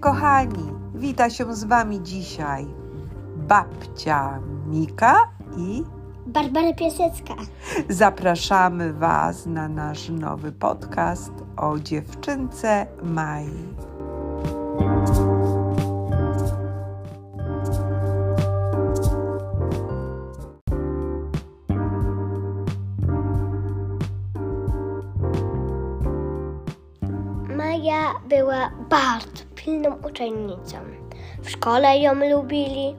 [0.00, 2.66] Kochani, wita się z Wami dzisiaj
[3.36, 5.16] babcia Mika
[5.56, 5.84] i
[6.26, 7.34] Barbara Piasecka.
[7.88, 13.50] zapraszamy Was na nasz nowy podcast o dziewczynce Mai.
[29.68, 30.76] Pilną uczennicą.
[31.42, 32.96] W szkole ją lubili.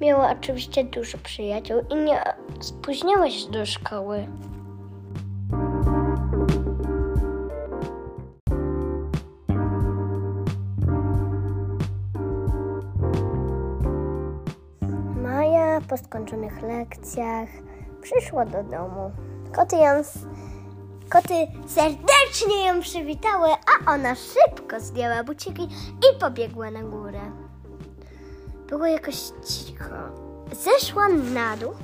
[0.00, 2.22] Miała oczywiście dużo przyjaciół i nie
[2.60, 4.26] spóźniała się do szkoły.
[15.22, 17.48] Maja po skończonych lekcjach
[18.02, 19.10] przyszła do domu.
[19.52, 20.04] Koty ją
[21.10, 25.62] Koty serdecznie ją przywitały, a ona szybko zdjęła buciki
[25.98, 27.20] i pobiegła na górę.
[28.68, 29.94] Było jakoś cicho.
[30.52, 31.74] Zeszła na dół,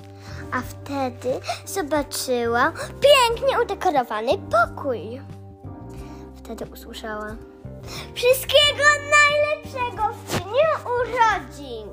[0.53, 5.21] a wtedy zobaczyła pięknie udekorowany pokój.
[6.37, 7.37] Wtedy usłyszała
[8.15, 11.89] Wszystkiego najlepszego w dniu urodzin!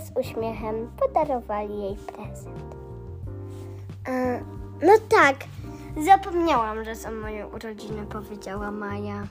[0.00, 2.76] Z uśmiechem podarowali jej prezent.
[4.82, 5.36] No tak,
[6.04, 9.26] zapomniałam, że są moje urodziny, powiedziała Maja.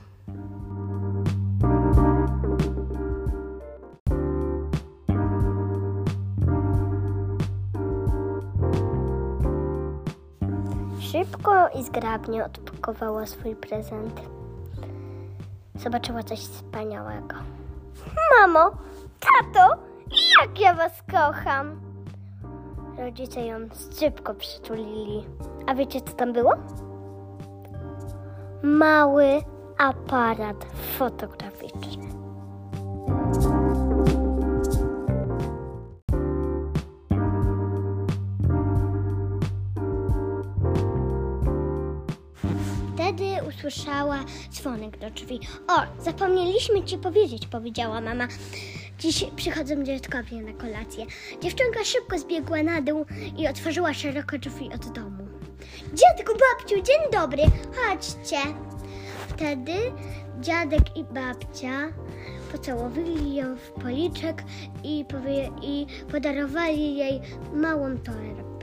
[11.00, 14.20] Szybko i zgrabnie odpakowała swój prezent.
[15.74, 17.36] Zobaczyła coś wspaniałego.
[18.40, 18.70] Mamo,
[19.20, 19.76] tato,
[20.40, 21.80] jak ja was kocham!
[22.98, 23.58] Rodzice ją
[24.00, 25.24] szybko przytulili.
[25.66, 26.54] A wiecie, co tam było?
[28.62, 29.26] Mały
[29.78, 30.66] aparat
[30.98, 32.08] fotograficzny.
[42.94, 44.18] Wtedy usłyszała
[44.50, 45.40] dzwonek do drzwi.
[45.68, 48.28] O, zapomnieliśmy ci powiedzieć, powiedziała mama.
[48.98, 51.06] Dziś przychodzą dziadkowie na kolację.
[51.42, 53.06] Dziewczynka szybko zbiegła na dół
[53.38, 55.26] i otworzyła szeroko drzwi od domu.
[55.94, 57.42] Dziadku, babciu, dzień dobry,
[57.76, 58.36] chodźcie.
[59.28, 59.72] Wtedy
[60.40, 61.88] dziadek i babcia
[62.52, 64.42] pocałowali ją w policzek
[64.84, 67.20] i, powie, i podarowali jej
[67.52, 68.53] małą torebkę.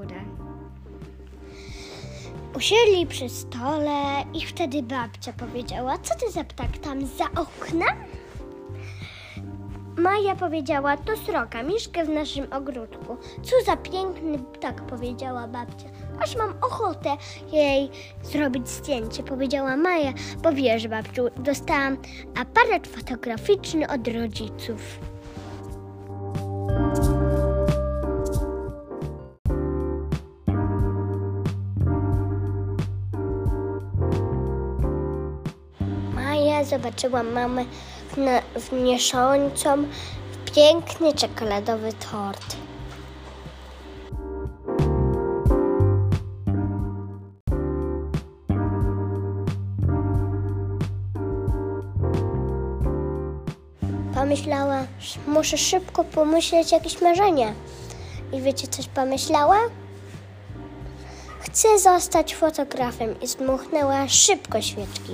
[0.00, 0.20] Górę.
[2.56, 7.96] Usiedli przy stole i wtedy babcia powiedziała, co ty za ptak tam za oknem?
[9.96, 13.16] Maja powiedziała, to sroka, mieszka w naszym ogródku.
[13.42, 15.88] Co za piękny ptak, powiedziała babcia.
[16.20, 17.16] Aż mam ochotę
[17.52, 17.90] jej
[18.22, 20.12] zrobić zdjęcie, powiedziała Maja,
[20.42, 21.96] bo wiesz, babciu, dostałam
[22.36, 25.00] aparat fotograficzny od rodziców.
[36.70, 37.64] Maja zobaczyła mamę
[38.70, 39.84] wniosącą
[40.54, 42.56] piękny czekoladowy tort.
[54.14, 54.86] Pomyślała,
[55.26, 57.54] muszę szybko pomyśleć jakieś marzenie.
[58.32, 59.58] I wiecie, coś pomyślała?
[61.40, 65.12] Chcę zostać fotografem i zdmuchnęła szybko świeczki.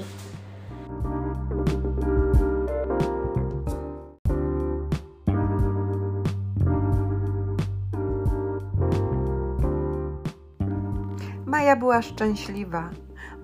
[11.67, 12.91] Maja była szczęśliwa,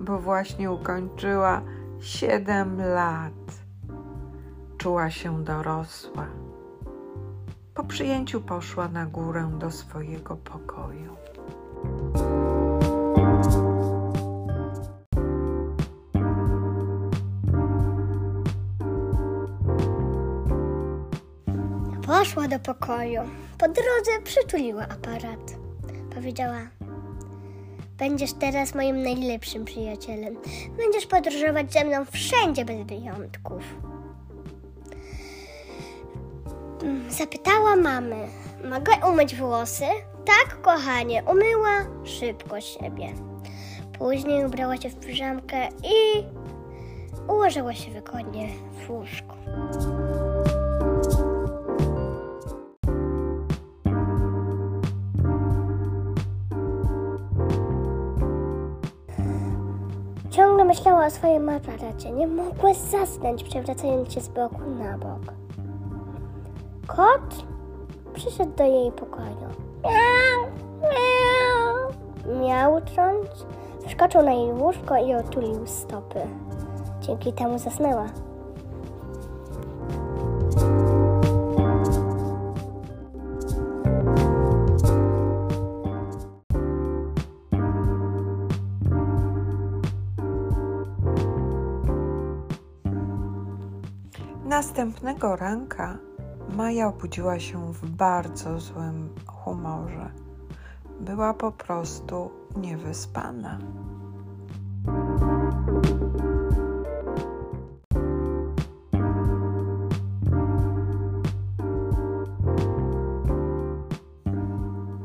[0.00, 1.62] bo właśnie ukończyła
[2.00, 3.32] 7 lat.
[4.78, 6.26] Czuła się dorosła.
[7.74, 11.16] Po przyjęciu poszła na górę do swojego pokoju.
[22.06, 23.20] Poszła do pokoju.
[23.58, 25.56] Po drodze przytuliła aparat.
[26.14, 26.81] Powiedziała:
[28.02, 30.36] Będziesz teraz moim najlepszym przyjacielem.
[30.76, 33.62] Będziesz podróżować ze mną wszędzie bez wyjątków.
[36.82, 38.16] mm, zapytała mamy,
[38.64, 39.84] mogę umyć włosy?
[40.24, 43.08] Tak, kochanie, umyła szybko siebie.
[43.98, 46.24] Później ubrała się w piżamkę i
[47.28, 48.48] ułożyła się wygodnie
[48.86, 49.36] w łóżku.
[60.32, 62.10] Ciągle myślała o swojej Margarecie.
[62.10, 65.34] Nie mogła zasnąć, przewracając się z boku na bok.
[66.86, 67.44] Kot
[68.14, 69.48] przyszedł do jej pokoju.
[69.84, 70.46] Miau,
[70.82, 72.40] miau.
[72.40, 73.46] Miaucząc,
[73.88, 76.20] wskoczył na jej łóżko i otulił stopy.
[77.00, 78.06] Dzięki temu zasnęła.
[94.52, 95.98] Następnego ranka
[96.56, 100.10] Maja obudziła się w bardzo złym humorze.
[101.00, 103.58] Była po prostu niewyspana.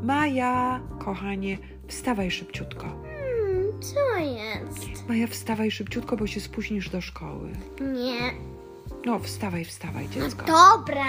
[0.04, 1.58] Maja, kochanie,
[1.88, 2.86] wstawaj szybciutko.
[2.86, 5.10] Hmm, co jest?
[5.10, 7.52] Maja, wstawaj szybciutko, bo się spóźnisz do szkoły.
[7.82, 8.57] Nie.
[9.08, 10.46] No, wstawaj, wstawaj, dziecko.
[10.46, 11.06] Dobra.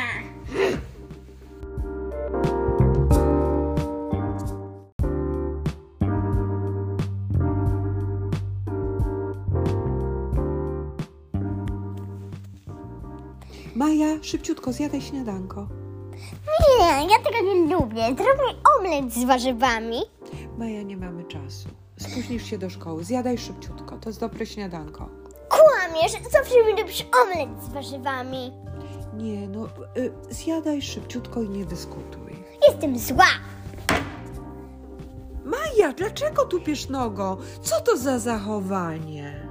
[13.74, 15.68] Maja, szybciutko, zjadaj śniadanko.
[16.78, 18.06] Nie, ja tego nie lubię.
[18.06, 20.00] Zrób mi omlet z warzywami.
[20.58, 21.68] Maja, nie mamy czasu.
[21.96, 23.04] Spóźnisz się do szkoły.
[23.04, 23.98] Zjadaj szybciutko.
[23.98, 25.08] To jest dobre śniadanko.
[25.88, 28.52] Kłamiesz, zawsze mi lubisz omlet z warzywami.
[29.14, 32.44] Nie, no, y, zjadaj szybciutko i nie dyskutuj.
[32.68, 33.26] Jestem zła.
[35.44, 37.36] Maja, dlaczego tupiesz nogą?
[37.62, 39.48] Co to za zachowanie?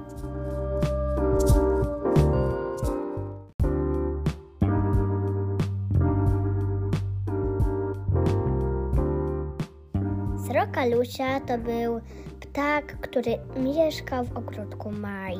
[10.46, 12.00] Sroka Lucia to był
[12.40, 15.38] ptak, który mieszkał w ogródku Mai.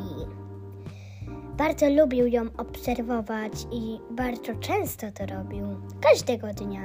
[1.58, 5.66] Bardzo lubił ją obserwować i bardzo często to robił.
[6.00, 6.80] Każdego dnia.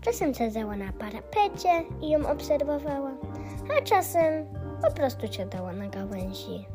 [0.00, 3.10] Czasem siadała na parapecie i ją obserwowała,
[3.78, 4.46] a czasem
[4.82, 6.66] po prostu siadała na gałęzi.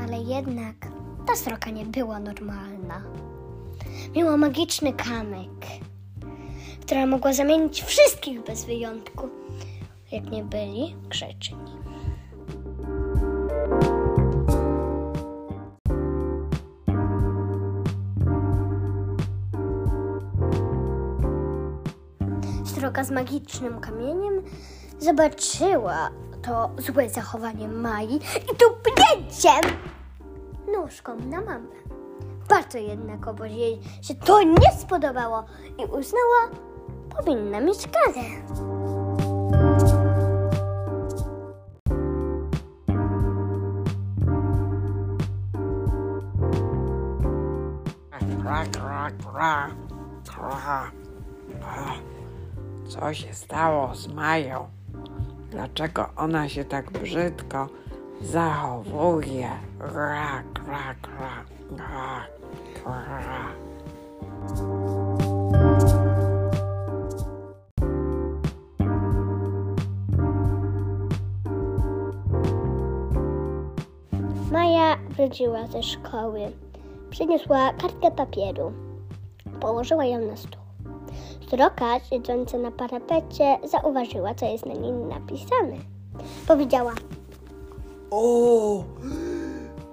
[0.00, 0.76] Ale jednak
[1.26, 3.02] ta sroka nie była normalna.
[4.16, 5.66] Miała magiczny kamyk,
[6.86, 9.28] która mogła zamienić wszystkich bez wyjątku,
[10.12, 11.56] jak nie byli grzeczni.
[22.64, 24.42] Sroka z magicznym kamieniem
[24.98, 26.10] zobaczyła
[26.42, 29.76] to złe zachowanie Mai i tupnięciem
[30.72, 31.76] nóżką na mamę.
[32.48, 35.44] Bardzo jednakowoż jej się to nie spodobało
[35.78, 36.50] i uznała,
[37.16, 38.26] powinna mieć karę.
[48.42, 49.70] Kra, kra, kra,
[50.28, 50.90] kra.
[52.88, 54.68] Co się stało z Mają?
[55.50, 57.68] Dlaczego ona się tak brzydko
[58.20, 59.50] zachowuje?
[59.78, 61.44] Kra, kra, kra,
[61.76, 62.26] kra,
[62.84, 63.46] kra.
[75.26, 76.40] Wróciła ze szkoły.
[77.10, 78.72] Przyniosła kartkę papieru.
[79.60, 80.62] Położyła ją na stół.
[81.50, 85.76] Sroka, siedząca na parapecie, zauważyła, co jest na nim napisane.
[86.48, 86.92] Powiedziała,
[88.10, 88.84] O,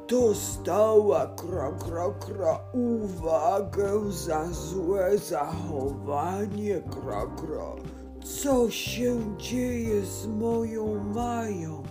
[0.10, 7.76] dostała kra, kra, kra uwagę za złe zachowanie, kra, kra.
[8.24, 11.84] Co się dzieje z moją Mają?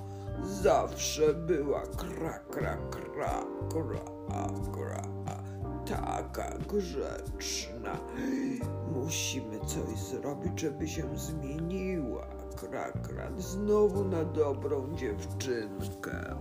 [0.43, 5.03] Zawsze była kra, kra, kra, kra, kra.
[5.87, 7.97] Taka grzeczna.
[8.93, 12.27] Musimy coś zrobić, żeby się zmieniła.
[12.57, 13.31] Kra, kra.
[13.39, 16.37] Znowu na dobrą dziewczynkę.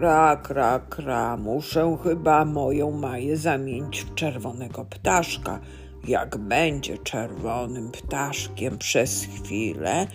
[0.00, 5.60] Kra, kra, kra, muszę chyba moją Maję zamienić w czerwonego ptaszka.
[6.08, 10.06] Jak będzie czerwonym ptaszkiem przez chwilę,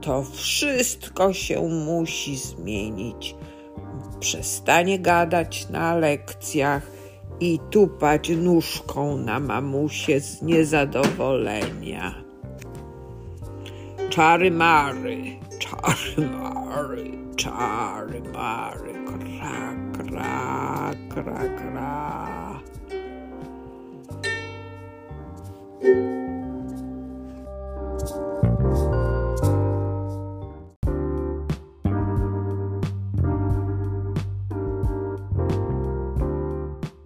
[0.00, 3.34] to wszystko się musi zmienić.
[4.20, 6.90] Przestanie gadać na lekcjach
[7.40, 12.14] i tupać nóżką na mamusie z niezadowolenia.
[14.10, 15.22] Czary mary,
[15.58, 22.60] czary mary, czary mary, kra, kra, kra, kra.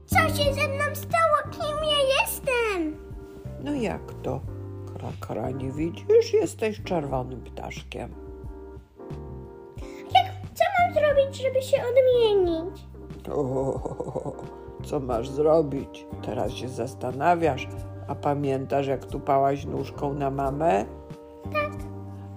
[0.07, 1.39] Co się ze mną stało?
[1.51, 2.97] Kim ja jestem?
[3.65, 4.41] No jak to?
[4.95, 6.33] Kra, kra, nie widzisz?
[6.33, 8.32] Jesteś czerwonym ptaszkiem.
[11.33, 12.87] Zrobić, żeby się odmienić?
[13.33, 14.33] O,
[14.85, 16.07] co masz zrobić?
[16.23, 17.69] Teraz się zastanawiasz.
[18.09, 20.85] A pamiętasz, jak tupałaś nóżką na mamę?
[21.53, 21.73] Tak.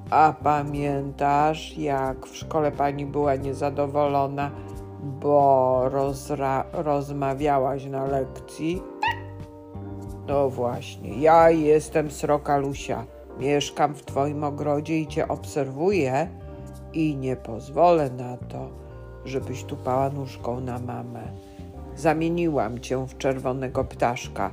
[0.10, 4.52] A pamiętasz, jak w szkole pani była niezadowolona,
[5.04, 5.82] bo
[6.74, 8.82] rozmawiałaś na lekcji?
[9.02, 9.16] Tak.
[10.28, 13.06] No właśnie, ja jestem Sroka Lusia.
[13.40, 16.30] Mieszkam w twoim ogrodzie i cię obserwuję
[16.94, 18.85] i nie pozwolę na to,
[19.26, 21.24] żebyś tupała nóżką na mamę.
[21.96, 24.52] Zamieniłam cię w czerwonego ptaszka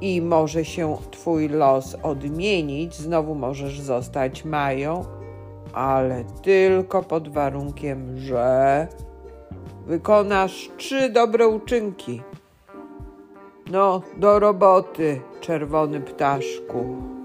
[0.00, 5.04] i może się twój los odmienić, znowu możesz zostać Mają,
[5.72, 8.86] ale tylko pod warunkiem, że
[9.86, 12.22] wykonasz trzy dobre uczynki.
[13.70, 17.17] No, do roboty, czerwony ptaszku.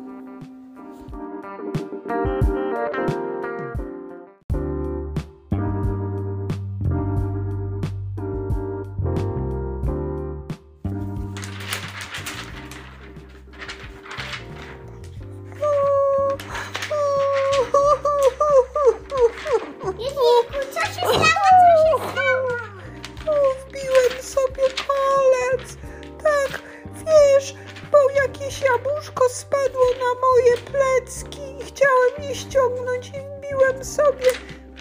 [33.84, 34.32] Sobie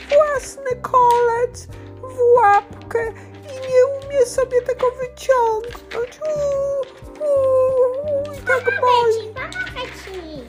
[0.08, 1.66] własny kolec
[2.02, 3.12] w łapkę
[3.44, 6.20] i nie umiem sobie tego wyciągnąć.
[6.36, 6.82] Uuu,
[7.20, 9.34] uuu, tak boli.
[9.34, 10.12] Pomogę ci.
[10.12, 10.41] Czerwony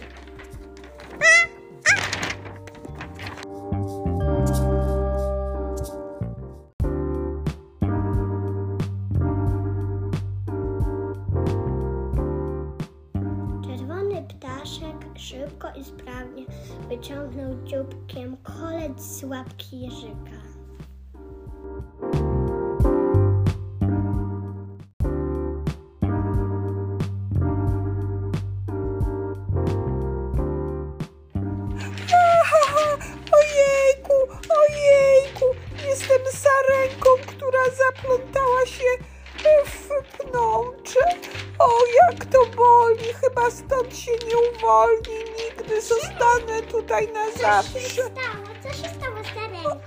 [47.43, 47.89] zawsze.
[47.89, 48.47] stało?
[48.63, 49.79] Co się stało z ręką?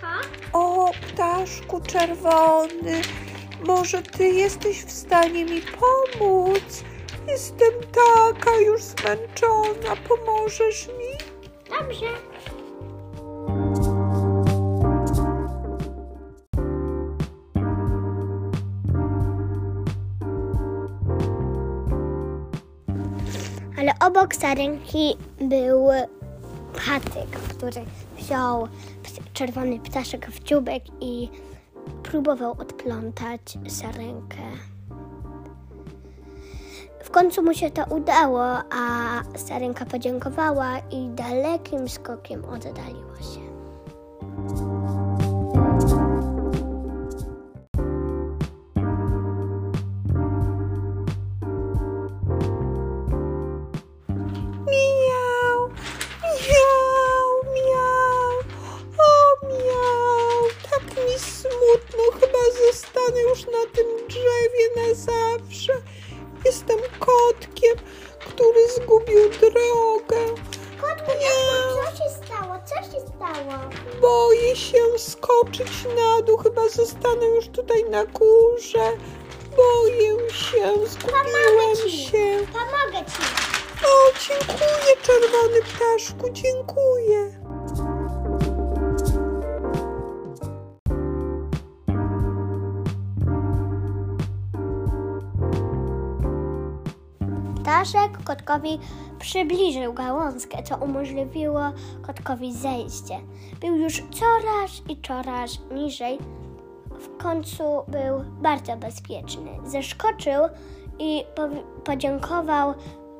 [0.52, 3.02] O, ptaszku czerwony,
[3.66, 6.84] może ty jesteś w stanie mi pomóc?
[7.28, 11.18] Jestem taka już zmęczona, pomożesz mi?
[11.78, 12.06] Dobrze.
[23.78, 25.88] Ale obok sarenki był
[26.76, 27.84] patyk, który
[28.18, 28.68] wziął
[29.32, 31.28] czerwony ptaszek w dziubek i
[32.02, 34.42] próbował odplątać sarenkę.
[37.02, 43.45] W końcu mu się to udało, a sarenka podziękowała i dalekim skokiem oddaliła się.
[84.28, 87.40] Dziękuję, czerwony ptaszku, dziękuję.
[97.62, 98.78] Ptaszek kotkowi
[99.18, 101.60] przybliżył gałązkę, co umożliwiło
[102.02, 103.20] kotkowi zejście.
[103.60, 106.18] Był już coraz i coraz niżej.
[106.90, 109.50] W końcu był bardzo bezpieczny.
[109.64, 110.42] Zeskoczył
[110.98, 111.24] i
[111.84, 112.74] podziękował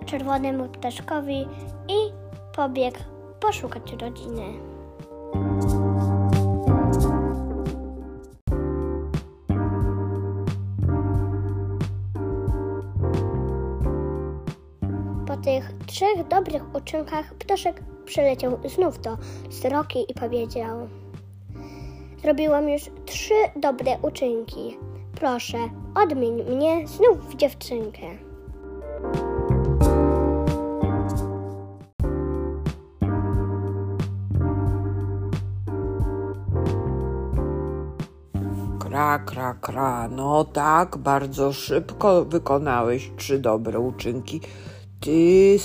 [0.05, 1.49] czerwonemu ptaszkowi
[1.89, 2.13] i
[2.57, 2.99] pobiegł
[3.41, 4.43] poszukać rodziny.
[15.27, 19.17] Po tych trzech dobrych uczynkach ptaszek przyleciał znów do
[19.51, 20.89] sroki i powiedział:
[22.23, 24.77] Zrobiłam już trzy dobre uczynki.
[25.15, 25.59] Proszę,
[25.95, 28.07] odmień mnie znów w dziewczynkę.
[39.17, 40.09] Kra, kra, kra.
[40.09, 44.41] No tak, bardzo szybko wykonałeś trzy dobre uczynki.
[45.01, 45.57] Ty,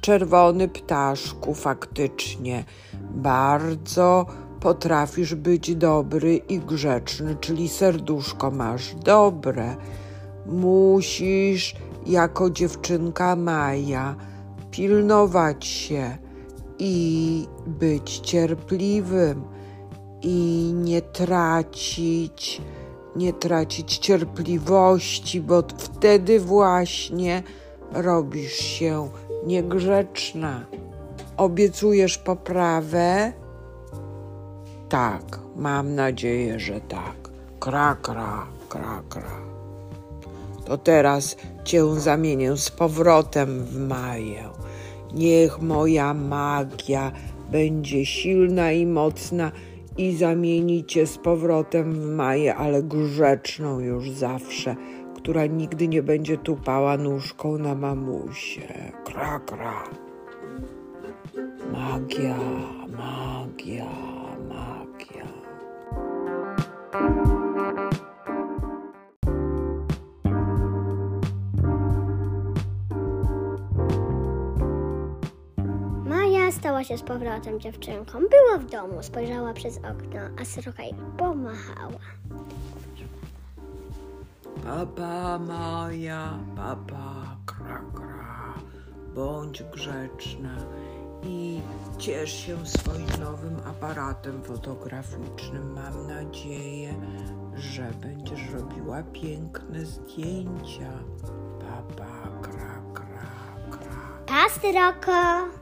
[0.00, 2.64] czerwony ptaszku, faktycznie
[3.10, 4.26] bardzo
[4.60, 9.76] potrafisz być dobry i grzeczny, czyli serduszko masz dobre.
[10.46, 14.16] Musisz, jako dziewczynka Maja,
[14.70, 16.18] pilnować się
[16.78, 19.44] i być cierpliwym
[20.22, 22.62] i nie tracić,
[23.18, 27.42] nie tracić cierpliwości, bo wtedy właśnie
[27.92, 29.08] robisz się
[29.46, 30.66] niegrzeczna.
[31.36, 33.32] Obiecujesz poprawę?
[34.88, 37.16] Tak, mam nadzieję, że tak.
[37.60, 39.40] Kra, kra, kra, kra.
[40.64, 44.48] To teraz cię zamienię z powrotem w Maję.
[45.14, 47.12] Niech moja magia
[47.50, 49.52] będzie silna i mocna
[49.98, 54.76] i zamieni cię z powrotem w Maję, ale grzeczną już zawsze,
[55.16, 58.92] która nigdy nie będzie tupała nóżką na mamusie.
[59.04, 59.84] Kra, kra.
[61.72, 62.38] Magia,
[62.96, 63.86] magia,
[64.48, 65.28] magia.
[76.68, 78.18] Stała się z powrotem dziewczynką.
[78.18, 82.00] Była w domu, spojrzała przez okno, a sroka jej pomachała.
[84.64, 88.54] Papa Maja, papa, kra, kra,
[89.14, 90.56] bądź grzeczna
[91.22, 91.60] i
[91.98, 95.72] ciesz się swoim nowym aparatem fotograficznym.
[95.72, 96.94] Mam nadzieję,
[97.54, 100.92] że będziesz robiła piękne zdjęcia.
[101.60, 103.30] Papa, kra, kra,
[103.70, 104.00] kra.
[104.26, 105.57] Pa, sroko!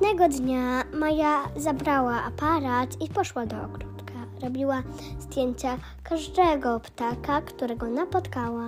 [0.00, 4.14] Następnego dnia Maja zabrała aparat i poszła do ogródka.
[4.42, 4.82] Robiła
[5.18, 8.66] zdjęcia każdego ptaka, którego napotkała.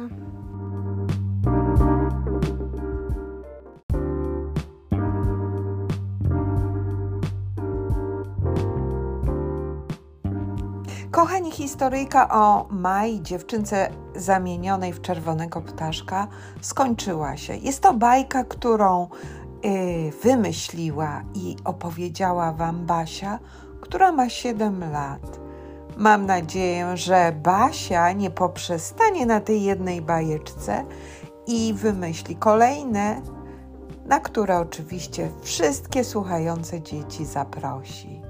[11.11, 16.27] Kochani, historyjka o Mai, dziewczynce zamienionej w czerwonego ptaszka,
[16.61, 17.57] skończyła się.
[17.57, 19.09] Jest to bajka, którą
[20.23, 23.39] wymyśliła i opowiedziała Wam Basia,
[23.81, 25.41] która ma 7 lat.
[25.97, 30.85] Mam nadzieję, że Basia nie poprzestanie na tej jednej bajeczce
[31.47, 33.23] i wymyśli kolejne,
[34.07, 38.23] na które oczywiście wszystkie słuchające dzieci zaprosi.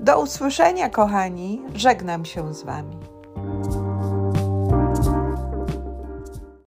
[0.00, 1.62] Do usłyszenia, kochani.
[1.74, 3.13] Żegnam się z Wami.